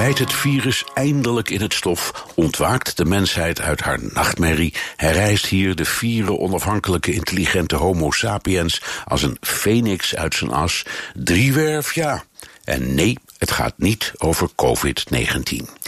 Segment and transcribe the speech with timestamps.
[0.00, 5.74] Bijt het virus eindelijk in het stof, ontwaakt de mensheid uit haar nachtmerrie, herrijst hier
[5.74, 10.82] de vierde onafhankelijke intelligente Homo sapiens als een phoenix uit zijn as.
[11.14, 12.24] Driewerf, ja.
[12.64, 15.79] En nee, het gaat niet over COVID-19.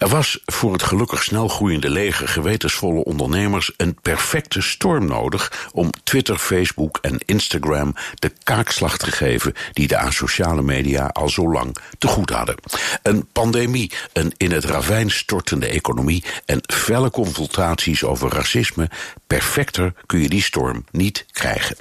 [0.00, 5.90] Er was voor het gelukkig snel groeiende leger gewetensvolle ondernemers een perfecte storm nodig om
[6.02, 11.76] Twitter, Facebook en Instagram de kaakslag te geven die de asociale media al zo lang
[11.98, 12.56] te goed hadden.
[13.02, 18.88] Een pandemie, een in het ravijn stortende economie en felle confrontaties over racisme.
[19.30, 21.76] Perfecter kun je die storm niet krijgen.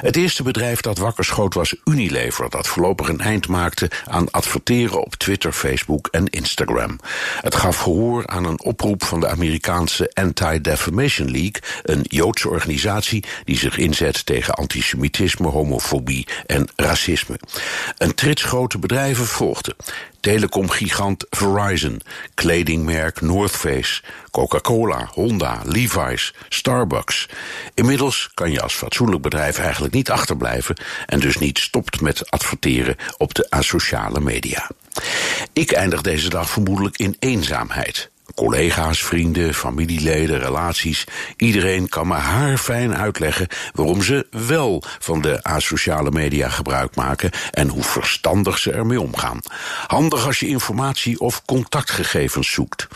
[0.00, 5.04] Het eerste bedrijf dat wakker schoot was Unilever, dat voorlopig een eind maakte aan adverteren
[5.04, 6.98] op Twitter, Facebook en Instagram.
[7.40, 13.58] Het gaf gehoor aan een oproep van de Amerikaanse Anti-Defamation League, een Joodse organisatie die
[13.58, 17.38] zich inzet tegen antisemitisme, homofobie en racisme.
[17.98, 19.74] Een trits grote bedrijven volgden.
[20.24, 22.00] Telecomgigant Verizon,
[22.34, 27.28] kledingmerk North Face, Coca-Cola, Honda, Levi's, Starbucks.
[27.74, 32.96] Inmiddels kan je als fatsoenlijk bedrijf eigenlijk niet achterblijven en dus niet stopt met adverteren
[33.16, 34.70] op de asociale media.
[35.52, 38.10] Ik eindig deze dag vermoedelijk in eenzaamheid.
[38.34, 41.04] Collega's, vrienden, familieleden, relaties.
[41.36, 47.68] Iedereen kan me haarfijn uitleggen waarom ze wel van de asociale media gebruik maken en
[47.68, 49.40] hoe verstandig ze ermee omgaan.
[49.86, 52.88] Handig als je informatie of contactgegevens zoekt.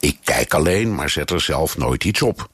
[0.00, 2.48] Ik kijk alleen, maar zet er zelf nooit iets op.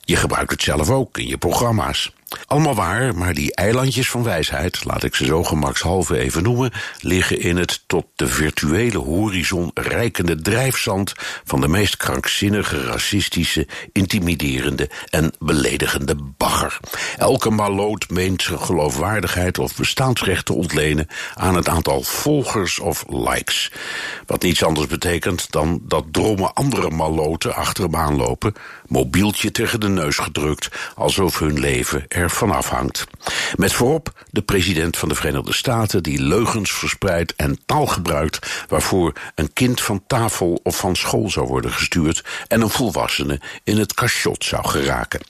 [0.00, 2.12] Je gebruikt het zelf ook in je programma's.
[2.46, 7.40] Allemaal waar, maar die eilandjes van wijsheid, laat ik ze zo gemakshalve even noemen, liggen
[7.40, 11.12] in het tot de virtuele horizon reikende drijfzand
[11.44, 16.78] van de meest krankzinnige, racistische, intimiderende en beledigende bagger.
[17.16, 23.72] Elke maloot meent zijn geloofwaardigheid of bestaansrecht te ontlenen aan het aantal volgers of likes.
[24.26, 28.54] Wat niets anders betekent dan dat dromme andere maloten achter hem aanlopen,
[28.86, 33.06] mobieltje tegen de neus gedrukt, alsof hun leven ervan afhangt.
[33.56, 39.12] Met voorop de president van de Verenigde Staten die leugens verspreidt en taal gebruikt waarvoor
[39.34, 43.94] een kind van tafel of van school zou worden gestuurd en een volwassene in het
[43.94, 45.20] cachot zou geraken.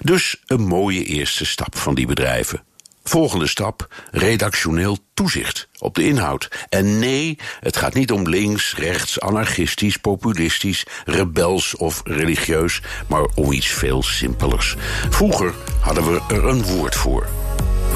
[0.00, 2.62] Dus een mooie eerste stap van die bedrijven.
[3.08, 6.48] Volgende stap: redactioneel toezicht op de inhoud.
[6.68, 13.52] En nee, het gaat niet om links, rechts, anarchistisch, populistisch, rebels of religieus, maar om
[13.52, 14.76] iets veel simpelers.
[15.10, 17.28] Vroeger hadden we er een woord voor: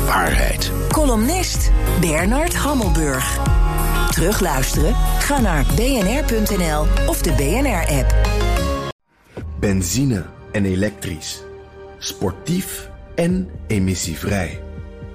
[0.04, 0.72] waarheid.
[0.92, 3.38] Columnist Bernard Hammelburg.
[4.10, 4.94] Terugluisteren?
[5.18, 8.14] Ga naar bnr.nl of de BNR-app.
[9.60, 11.42] Benzine en elektrisch.
[11.98, 14.69] Sportief en emissievrij.